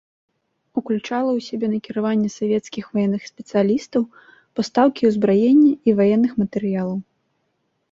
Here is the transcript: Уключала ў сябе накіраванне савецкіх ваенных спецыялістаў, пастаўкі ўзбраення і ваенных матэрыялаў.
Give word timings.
Уключала 0.79 1.31
ў 1.35 1.39
сябе 1.47 1.67
накіраванне 1.73 2.29
савецкіх 2.39 2.85
ваенных 2.95 3.21
спецыялістаў, 3.33 4.01
пастаўкі 4.63 5.03
ўзбраення 5.13 5.71
і 5.89 5.99
ваенных 6.03 6.31
матэрыялаў. 6.43 6.97